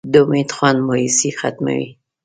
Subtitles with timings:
[0.11, 1.87] د امید خوند مایوسي ختموي.